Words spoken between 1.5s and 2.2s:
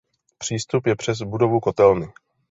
kotelny.